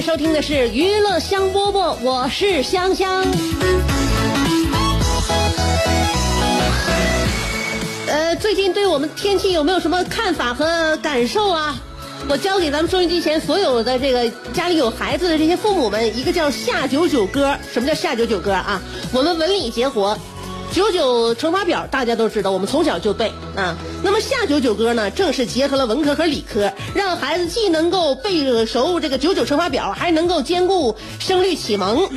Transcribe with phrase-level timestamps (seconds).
[0.00, 3.24] 收听的是娱乐香饽饽，我是香香。
[8.06, 11.76] 呃，最近对我们天气有没有什么看法和感受啊？
[12.28, 17.56] 我教给咱们收音机前所有的这个家里有孩子的这些父母们，一个叫下九九歌。
[17.72, 18.80] 什么叫下九九歌啊？
[19.12, 20.16] 我们文理结合。
[20.70, 23.76] 九九乘法表大家都知道，我们从小就背啊。
[24.02, 32.08] 那么下九九歌呢，正是结合了文科和理科，让孩子既能够背熟这个九九乘法表，还能够兼顾声律启蒙。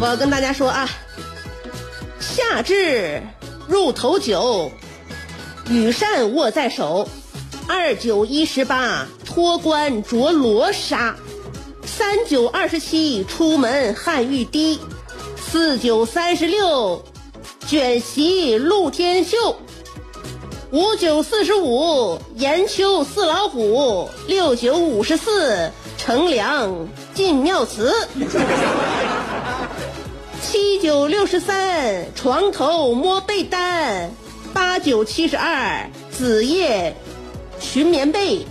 [0.00, 0.88] 我要跟大家说啊，
[2.20, 3.22] 夏至
[3.66, 4.70] 入头九，
[5.68, 7.08] 羽扇握在手，
[7.66, 11.16] 二九一十八脱冠着罗纱。
[12.00, 14.80] 三九二十七出门汗欲滴，
[15.36, 17.04] 四九三十六
[17.66, 19.58] 卷席露天秀，
[20.70, 27.92] 五九四十五严秋似老虎，六九五十四乘凉进庙祠，
[30.40, 34.10] 七九六十三床头摸被单，
[34.54, 36.96] 八九七十二子夜
[37.60, 38.46] 寻棉被，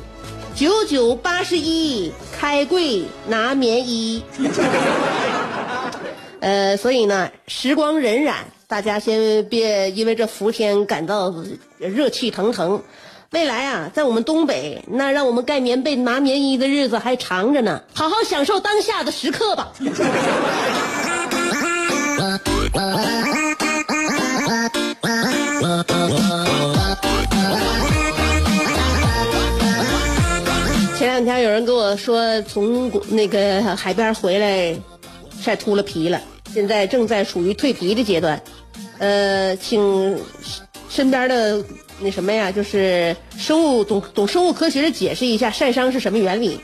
[0.56, 2.14] 九九八十一。
[2.40, 4.24] 开柜拿棉衣，
[6.40, 8.34] 呃，所以呢，时光荏苒，
[8.66, 11.36] 大家先别因为这伏天感到
[11.78, 12.82] 热气腾腾。
[13.32, 19.74] 未来啊，在我们东北，那让我们盖棉被、拿棉衣的日子还长着呢，好好享受当下的时刻吧。
[32.00, 34.76] 说，从那个海边回来，
[35.40, 36.20] 晒秃了皮了，
[36.52, 38.42] 现在正在处于蜕皮的阶段。
[38.98, 40.18] 呃，请
[40.90, 41.64] 身边的
[42.00, 46.59] 那什么呀，就是生物懂懂生物科学的解释一下晒伤是什么原理。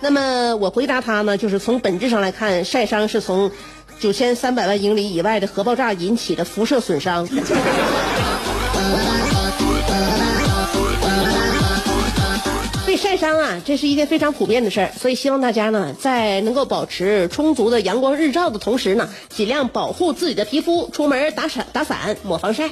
[0.00, 3.50] 那么我回答他呢，就是从本质上来看，晒伤是从
[3.98, 7.26] 九千三百万英里以外的核爆炸引起的辐射损伤。
[13.04, 22.70] 晒伤啊，这是一件非常普遍的事儿，所以希望大家呢，在能够保持充足的阳光日照的同时呢，尽量保护自己的皮肤，出门打伞、打伞、抹防晒。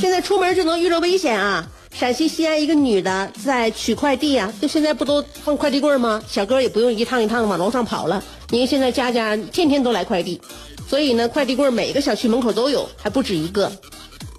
[0.00, 1.70] 现在出门就能遇着危险啊！
[1.92, 6.20] 陕西西安一个女的在取快递啊，就现在不都放快递柜吗？
[6.28, 10.40] 小哥也不用一趟一趟往楼上跑了，因为现在家家天天都来快递，
[10.88, 13.70] 所以呢，快递柜每个小区门口都有，还不止一个。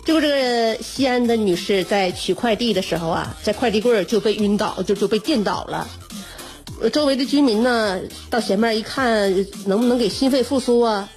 [0.06, 5.88] 结果这个西安的女士在取快递的时候啊，在快递柜就被晕倒，就就被电倒了。
[6.94, 8.00] 周围的居民呢，
[8.30, 9.34] 到前面一看，
[9.66, 11.10] 能不能给心肺复苏啊？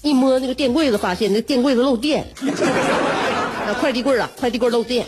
[0.00, 2.26] 一摸那个电柜子，发现那电柜子漏电。
[3.66, 5.04] 啊，快递柜啊，快递柜漏电。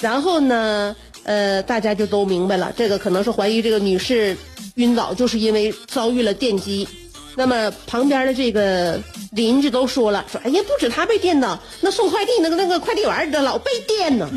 [0.00, 4.36] 然后呢，呃，大家就都明白了，这个可能是怀疑这个女士
[4.74, 6.86] 晕倒，就是因为遭遇了电击。
[7.34, 9.00] 那么旁边的这个
[9.32, 14.28] 邻居都说了，说哎呀，不止他被电到，那送快递那个那个快递员的老被电呢。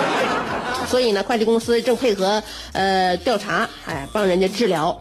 [0.88, 5.00] 所以呢，快递公司正配合呃调查，哎，帮人家治疗。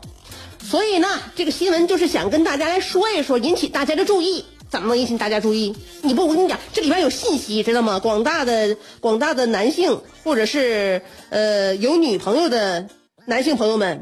[0.64, 4.46] 所以呢，这个新闻就是想跟大家来说一说，引起大家的注意。
[4.68, 5.76] 怎么能引起大家注意？
[6.02, 8.00] 你不，我跟你讲，这里边有信息，知道吗？
[8.00, 12.88] 广大的广大的男性，或者是呃有女朋友的
[13.26, 14.02] 男性朋友们，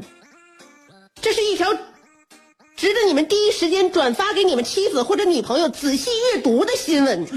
[1.20, 1.68] 这是一条。
[2.76, 7.24] 值得你们第一时间转发给你们妻子或者女朋友仔细阅读的新闻。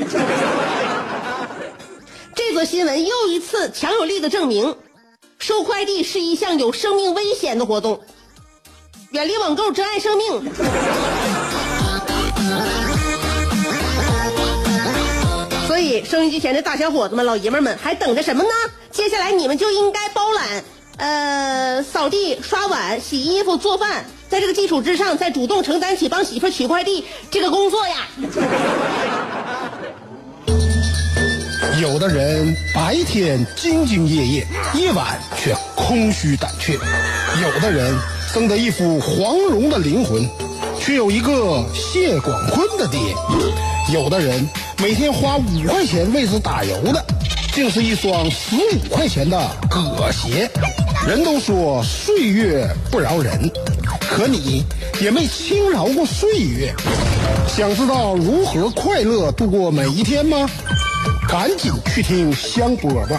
[2.36, 4.76] 这则新闻又一次强有力的证明，
[5.40, 8.02] 收快递是一项有生命危险的活动。
[9.12, 10.52] 远离网购，珍爱生命。
[15.68, 18.50] 所以，收音机前的大小伙子们、老爷们们，还等着什么呢？
[18.92, 20.64] 接下来你们就应该包揽
[20.98, 28.08] 呃，扫地、刷碗、洗衣服、做饭，在这个基础之上，再主动承担起帮媳妇取快递这个工作呀。
[31.80, 36.74] 有的人白天兢兢业业，夜晚却空虚胆怯；
[37.44, 37.96] 有的人
[38.34, 40.28] 生得一副黄蓉的灵魂，
[40.80, 43.14] 却有一个谢广坤的爹；
[43.94, 44.50] 有的人
[44.82, 47.06] 每天花五块钱为之打油的，
[47.54, 49.40] 竟是一双十五块钱的
[49.70, 50.50] 葛鞋。
[51.08, 53.50] 人都说岁月不饶人，
[54.02, 54.66] 可你
[55.00, 56.76] 也没轻饶过岁月。
[57.48, 60.46] 想知道如何快乐度过每一天吗？
[61.26, 63.18] 赶紧去听香饽饽，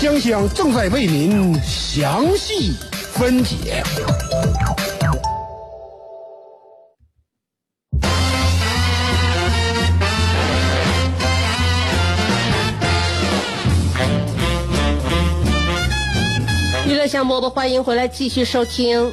[0.00, 2.72] 香香正在为您详细
[3.12, 3.84] 分解。
[17.08, 19.12] 香饽饽，欢迎回来继续收听。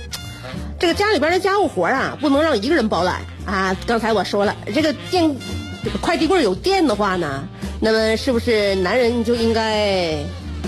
[0.80, 3.76] 这个家里边的家务活啊，不能让一个人包揽啊。
[3.86, 5.36] 刚才我说了，这个电
[5.84, 7.48] 这个快递柜有电的话呢，
[7.80, 10.18] 那么是不是男人就应该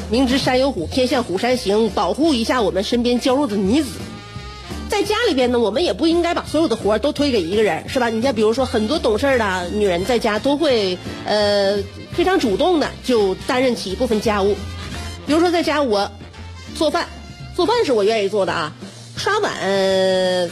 [0.10, 3.90] 明知山有虎，偏向虎山行，保护一下我们身边娇弱的女子？
[4.88, 8.10] 在家里边呢，我们也不应该把所有的活都推给一个人，是吧？
[8.10, 11.78] 你像比如说很多懂事的女人在家都会呃
[12.14, 14.56] 非常主动的就担任起一部分家务，
[15.26, 16.10] 比如说在家我
[16.76, 17.08] 做饭，
[17.56, 18.74] 做饭是我愿意做的啊。
[19.18, 19.52] 刷碗，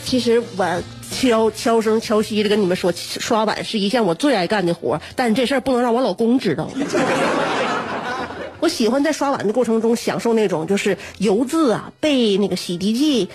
[0.05, 6.69] 其实我悄悄声悄息的跟你们说，刷碗是一项我最爱干的活，但这事儿不能让我老公知道。
[8.61, 13.27] 我喜欢在刷碗的过程中享受那种就是油渍啊被那个洗涤剂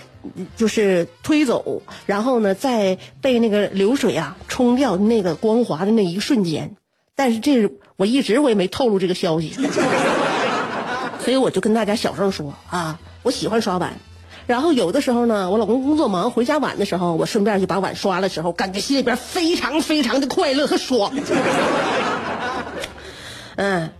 [0.56, 6.75] 就是推走，然后呢再被那个流水啊冲掉那个光滑的那一瞬间。
[7.14, 9.52] 但是这我一直我也没透露这个消息，
[11.28, 13.98] 所以我就跟大家小声说啊，我喜欢刷碗。
[14.46, 21.12] 然后有的时候呢，我老公工作忙回家晚的时候，我顺便就把碗刷了时候，感觉心里边非常非常的快乐和爽。
[23.56, 23.90] 嗯，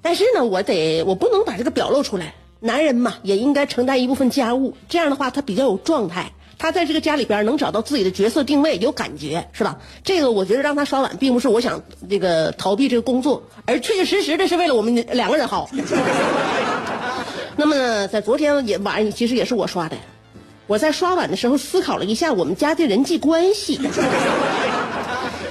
[0.00, 2.32] 但是呢，我得我不能把这个表露出来。
[2.60, 9.76] 男人嘛，也应该承担一部分家务，这样的话他比较有状态，他在这个家里边能找到自己的角色定位，有感觉，是吧？
[10.04, 15.68] 这个我觉得让他刷碗，并不是我想这个逃避这个工作，而确确实实的是为了我们两个人好。
[17.58, 19.96] 那么呢，在昨天也晚上，其实也是我刷的。
[20.68, 23.80] 我在刷碗的时候思考了一下我们家的人际关系，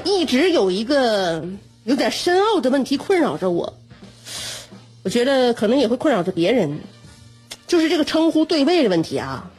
[0.06, 1.44] 一直有一个
[1.84, 3.74] 有点深奥的问题困扰着我。
[5.04, 6.80] 我觉得可能也会困扰着别人，
[7.68, 9.52] 就是这个称呼对位的问题啊。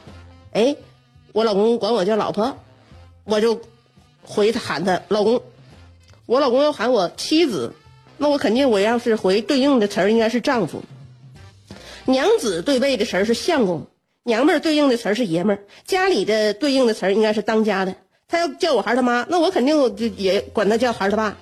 [0.53, 0.75] 哎，
[1.33, 2.57] 我老公管我叫老婆，
[3.25, 3.61] 我就
[4.23, 5.39] 回他喊他老公。
[6.25, 7.73] 我老公要喊我妻子，
[8.17, 10.83] 那我肯定我要是回对应的词儿应该是丈夫。
[12.05, 13.87] 娘子对位的词儿是相公，
[14.23, 17.95] 娘们儿对应的词儿是爷们儿，家里的对应的词儿应该是当家的。
[18.27, 21.37] 他要叫我孩儿他妈，那我肯定也管他叫孩儿他爸。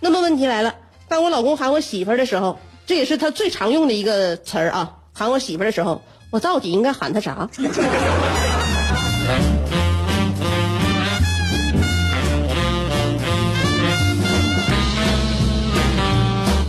[0.00, 0.74] 那么问题来了，
[1.08, 4.98] 当我老公喊我媳妇儿的时候，这也是他最常用的一个词儿啊。
[5.12, 7.48] 喊我媳妇儿的时候，我到底应该喊他啥？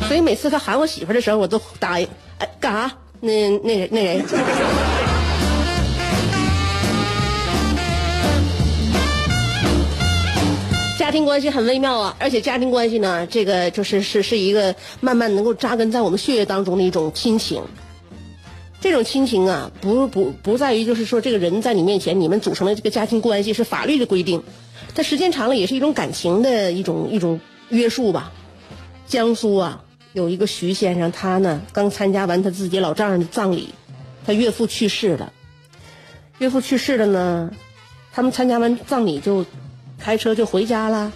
[0.07, 2.07] 所以每次他喊我媳妇儿的时候，我都答应。
[2.39, 2.91] 哎，干啥？
[3.21, 4.25] 那那那人。
[10.97, 17.63] 家庭关系很微妙啊，而且家庭关系呢，这个就是是是一个慢慢能够扎根在我们血液当中的一种亲情。
[18.81, 24.43] 这种亲情啊，不不不在于就是说这个人在你面前，你们组成的这个家庭关系是法律的规定，
[24.93, 27.39] 它时间长了也是一种感情的一种一种
[27.69, 28.33] 约束吧。
[29.07, 29.84] 江苏啊。
[30.15, 33.73] 有一个徐先生，他呢刚参加完他自己老丈人的葬礼，
[34.25, 35.33] 他岳父去世了。
[36.37, 37.51] 岳父去世了呢，
[38.13, 39.45] 他们参加完葬礼就
[39.99, 41.11] 开车就回家了。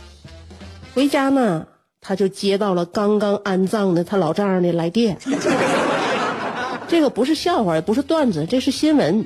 [0.94, 1.66] 回家呢，
[2.02, 5.18] 他就接到了刚刚安葬的他老丈人的来电。
[6.90, 9.26] 这个不是笑话，也不是段子，这是新闻。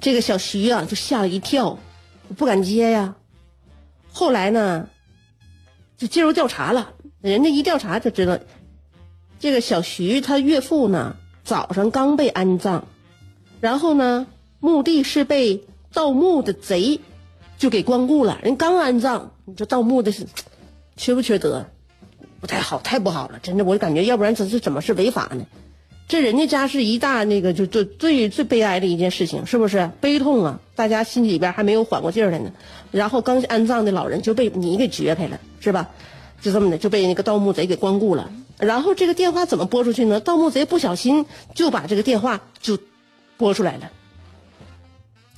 [0.00, 1.78] 这个小徐啊，就吓了一跳，
[2.38, 3.14] 不敢接呀。
[4.10, 4.88] 后来呢，
[5.98, 6.92] 就介入调查了。
[7.20, 8.38] 人家一调查就知道，
[9.40, 12.84] 这个小徐他岳父呢，早上刚被安葬，
[13.60, 14.26] 然后呢，
[14.60, 17.00] 墓地是被盗墓的贼
[17.56, 18.38] 就给光顾了。
[18.42, 20.26] 人刚安葬，你说盗墓的是
[20.96, 21.66] 缺不缺德？
[22.40, 23.40] 不太好，太不好了！
[23.42, 25.44] 真的，我感觉要不然这是怎么是违法呢？
[26.06, 29.90] 这人家家是一大那个，就最最最悲哀的一件事情，是不是？
[30.00, 30.60] 悲痛啊！
[30.76, 32.52] 大家心里边还没有缓过劲儿来呢，
[32.92, 35.90] 然后刚安葬的老人就被你给掘开了，是吧？
[36.40, 40.20] 就这么的就被那个盗墓贼给光顾了，然后这个电话怎么拨出去呢？
[40.20, 42.78] 盗墓贼不小心就把这个电话就
[43.36, 43.90] 拨出来了，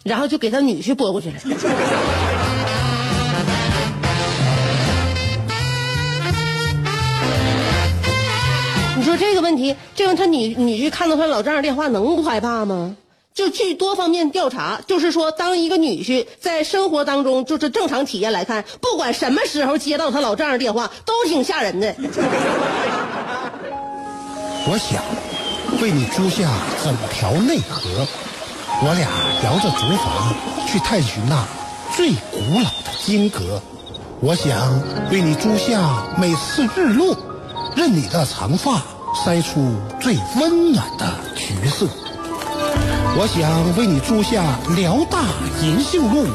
[0.02, 1.36] 然后就给他女婿拨过去了。
[8.96, 12.94] 你说这个问题，这样他女女婿看到他老丈人电话能不害怕吗？
[13.34, 21.94] 就据多方面调查，就是说，当一个女婿在生活当中，就是正常体验来看，不管什么时候接到他老丈人电话，都挺吓人的。
[24.66, 25.02] 我想
[25.80, 26.50] 为你租下
[26.84, 28.06] 整条内河，
[28.82, 29.08] 我俩
[29.42, 31.46] 摇着竹筏去探寻那
[31.96, 33.62] 最古老的金阁。
[34.20, 37.16] 我想为你租下每次日落，
[37.74, 38.82] 任你的长发
[39.24, 41.88] 筛出最温暖的橘色。
[43.16, 44.42] 我想为你租下
[44.76, 45.18] 辽大
[45.62, 46.26] 银杏路，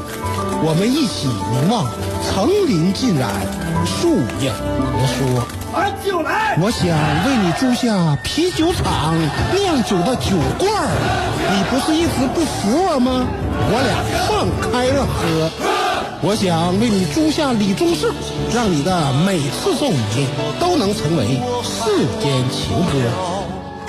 [0.61, 1.85] 我们一起凝望
[2.21, 3.31] 层林尽染，
[3.85, 4.53] 树影
[4.91, 5.47] 婆娑。
[5.73, 6.57] 把酒来！
[6.61, 6.87] 我想
[7.25, 9.15] 为你租下啤酒厂
[9.53, 10.87] 酿酒的酒罐儿，
[11.51, 13.25] 你不是一直不服我吗？
[13.71, 15.49] 我俩放开了喝。
[16.21, 18.09] 我想为你租下李宗盛，
[18.53, 20.27] 让你的每次奏鸣
[20.59, 23.34] 都能成为世间情歌。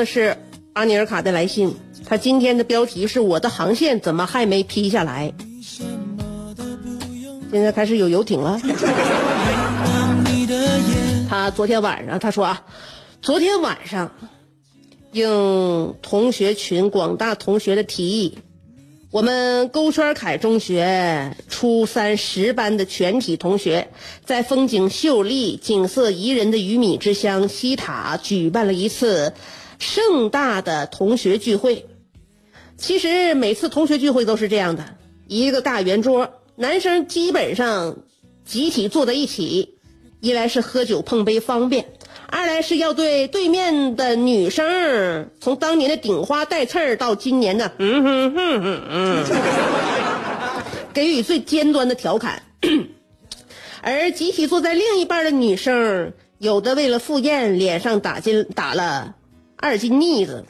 [0.00, 0.34] 的是
[0.72, 1.74] 阿尼尔卡的来信，
[2.06, 5.34] 他今天的标题是我的航线怎么还没批下来？
[7.52, 8.58] 现在开始有游艇了。
[11.28, 12.64] 他昨天晚上他说啊，
[13.20, 14.12] 昨天晚上
[15.12, 18.38] 应同学群广大同学的提议，
[19.10, 23.90] 我们勾圈凯中学初三十班的全体同学，
[24.24, 29.34] 在风景秀丽、景色宜人的鱼米之乡西塔举办了一次
[29.80, 31.86] 盛大的同学聚会。
[32.76, 34.84] 其实每次同学聚会都是这样的，
[35.26, 37.96] 一个大圆桌，男生基本上
[38.44, 39.74] 集体坐在一起，
[40.20, 41.86] 一来是喝酒碰杯方便，
[42.28, 49.24] 二来是要对对面的女生从当年的顶花带刺儿到今年的嗯哼哼哼嗯，
[50.94, 52.42] 给予最尖端的调侃。
[53.82, 59.16] 而集体坐在另一半的女生，有的为了赴宴脸上打金打了
[59.62, 60.42] 二斤腻子，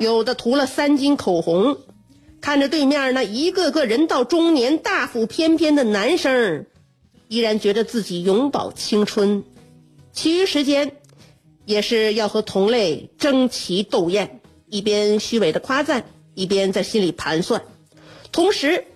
[0.00, 1.78] 有的涂了三斤口红。
[2.40, 6.66] 看着对面那一个个人到中年、大腹翩翩的男生，
[7.28, 9.44] 依然觉得自己永葆青春。
[10.12, 10.96] 其余时间，
[11.66, 17.62] 也是要和同类争奇斗艳，一边虚伪的夸赞，一边在心里盘算。
[18.32, 18.86] 同时，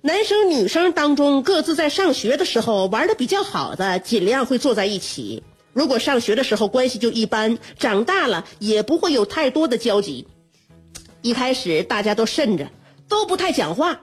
[0.00, 5.42] 男生女生当中各自在上学的时候玩的比较好的，尽量会坐在一起。
[5.74, 10.28] 如果上学的时候关系就一般，长大了也不会有太多的交集。
[11.20, 12.68] 一开始大家都慎着，
[13.08, 14.00] 都不太讲话，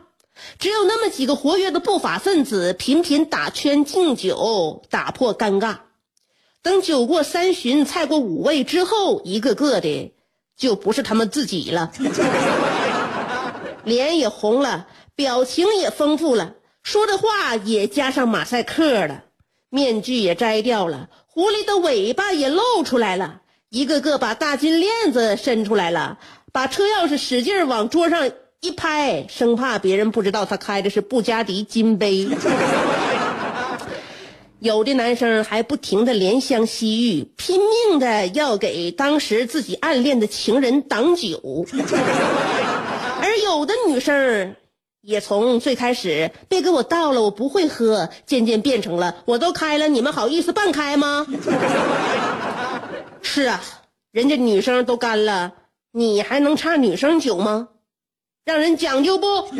[0.59, 5.77] 只有那么几个活跃的不法分子频频打圈敬酒，打破尴尬。
[6.61, 10.13] 等酒过三巡，菜过五味之后，一个个的
[10.57, 11.91] 就不是他们自己了，
[13.83, 19.23] 脸也红了，表情也丰富了，说的话也加上马赛克了，
[19.69, 26.17] 面具也摘掉了，狐狸的尾巴也露出来了，一个个把大金链子伸出来了，
[26.51, 32.27] 把车钥匙使劲往桌上一拍，生怕别人不知道他开的是布加迪金杯。
[34.59, 41.65] 有的男生还不停的怜香惜玉，拼命的要给当时自己暗恋的情人挡酒，
[43.23, 44.53] 而有的女生
[45.01, 51.25] 也从最开始别给我倒了，我不会喝，渐渐变成了我都开了，你们好意思半开吗？
[53.23, 53.63] 是啊，
[54.11, 55.53] 人家女生都干了，
[55.91, 57.69] 你还能差女生酒吗？
[58.45, 59.27] 让人讲究不？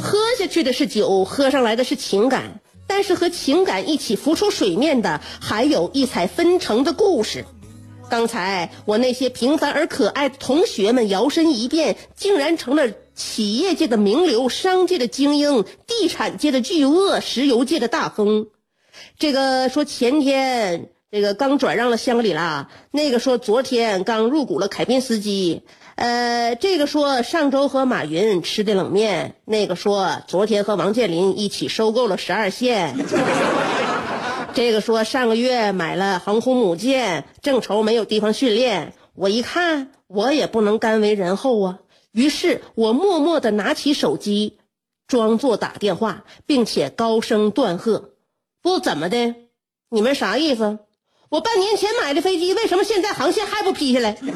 [0.00, 7.44] 喝下去的是酒，喝上来的是情感，但是和情感一起浮出水面的，还有异彩纷呈的故事。
[8.08, 18.46] 刚才我那些平凡而可爱的同学们摇身一变，竟然成了企业界的名流、商界的精英、地产界的巨鳄、石油界的大亨。
[19.18, 25.62] 这个说前天这个刚转让了香格里拉，那个说昨天刚入股了凯宾斯基，
[25.96, 32.94] 呃，这个说上周和马云吃的冷面，那个说昨天和王健林一起收购了十二线。
[34.56, 38.94] 这个说上个月买了航空母舰，正愁没有地方训练。
[39.14, 41.78] 我一看，我也不能甘为人后啊，
[42.10, 44.56] 于是我默默地拿起手机，
[45.06, 48.12] 装作打电话，并且高声断喝
[48.62, 49.34] ：“不怎么的，
[49.90, 50.78] 你们啥意思？
[51.28, 54.16] 我半年前买的飞机，为什么现在航线还不批下来？”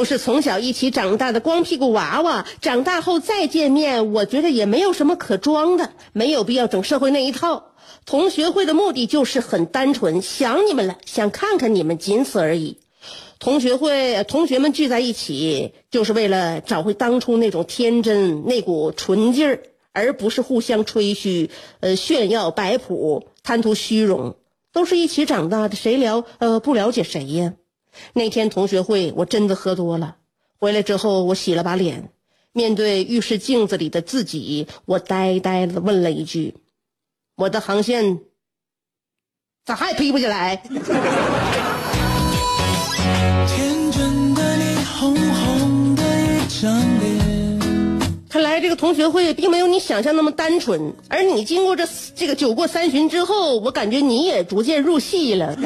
[0.00, 7.74] 都是从小一起长大的光屁股娃娃，长大后再见面，我觉得也没有什么可装的，没有必要整社会那一套。
[8.06, 12.78] 同学会的目的就是很单纯，想你们了，想看看你们，仅此而已。
[13.38, 24.36] 同学会同学们聚在一起，就是为了找回当初那种天真、那股纯劲儿，而不是互相吹嘘、呃炫耀摆谱、贪图虚荣。
[24.72, 27.52] 都是一起长大的，谁了呃不了解谁呀？
[28.12, 30.16] 那天同学会，我真的喝多了。
[30.58, 32.10] 回来之后，我洗了把脸，
[32.52, 36.54] 面对浴室镜子里的自己，我呆呆的问了一句
[37.36, 38.20] ：“我的航线
[39.64, 40.56] 咋还批不起来？”
[43.46, 47.10] 天真的你，红红的一张脸。
[48.28, 55.56] 看来这个同学会并没有你想象那么单纯，而你经过这这个酒过三巡之后，我感觉你也逐渐入戏了。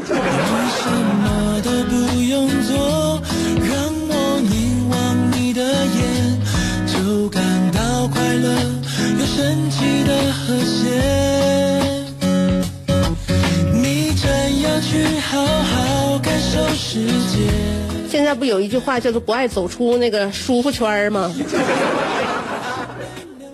[10.46, 11.00] 和谐。
[13.72, 17.48] 你真要去好好感受世界。
[18.10, 21.34] 现在不有一句话叫做“不爱走出那个舒服圈儿”吗？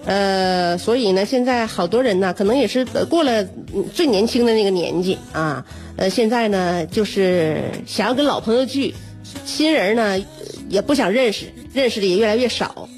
[0.04, 3.46] 呃，所以呢，现在好多人呢，可能也是过了
[3.94, 5.64] 最年轻的那个年纪啊，
[5.96, 8.92] 呃，现在呢，就是想要跟老朋友聚，
[9.44, 10.18] 新人呢
[10.68, 12.88] 也不想认识，认识的也越来越少。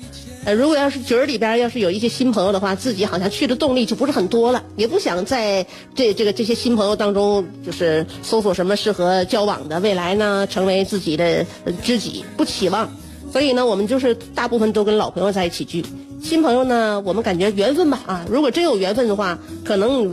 [0.45, 11.47] 呃，如果要是局儿里边要是有一些新朋友的话，自己好像去的动力就不是很多了，也不想在这这个这些新朋友当中，就是搜索什么适合交往的，未来呢成为自己的
[11.85, 12.91] 知己，不期望。
[13.33, 15.85] 所以呢，我们就是大部分都跟老朋友在一起聚，
[16.21, 20.13] 新朋友呢，我们感觉缘分吧啊，如果真有缘分的话，可能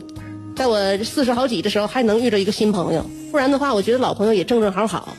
[0.55, 5.17] 在我四十好几的时候还能遇到一个新朋友，不然的话，我觉得老朋友也正正好好。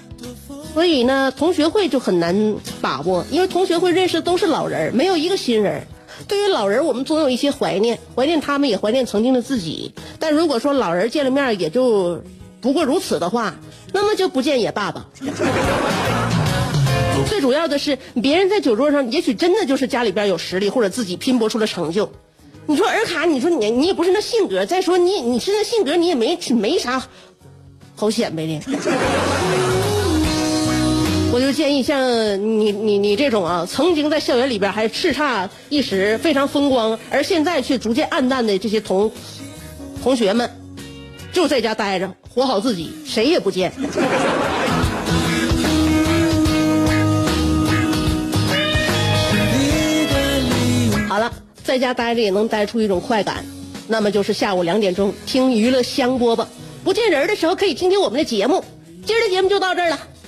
[0.72, 5.86] 所以呢，同学会就很难把握，因为同学会认识的都是老人，没有一个新人。
[6.28, 9.92] 对于老人，我们总有一些怀念，怀念他们，也怀念曾经的自己。
[10.18, 12.22] 但如果说老人见了面也就
[12.60, 13.56] 不过如此的话，
[13.92, 15.08] 那么就不见也罢吧。
[17.26, 22.12] 最主要的是，别人在酒桌上，也许真的就是家里边有实力，或者自己拼搏出了成就。
[22.66, 27.02] 你说尔卡，你说你你也不是那性格，再说你你是那性格，你也没没啥
[27.96, 28.60] 好显摆的。
[31.40, 31.98] 我就建议像
[32.60, 39.10] 你你你这种啊，曾经在校园里边还叱咤一时、非常风光，而现在却逐渐暗淡的这些同
[40.02, 40.50] 同学们，
[41.32, 43.72] 就在家待着，活好自己，谁也不见。
[51.08, 51.32] 好了，
[51.64, 53.42] 在家待着也能待出一种快感，
[53.88, 56.46] 那么就是下午两点钟听娱乐香饽饽，
[56.84, 58.62] 不见人的时候可以听听我们的节目。
[59.06, 59.98] 今儿的节目就到这儿了，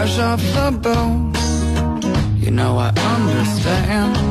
[0.00, 4.29] fresh off the boat, you know I understand.